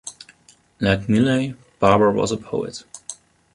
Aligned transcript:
Like 0.79 1.07
Millay, 1.07 1.53
Barber 1.79 2.09
was 2.11 2.31
a 2.31 2.37
poet. 2.37 2.85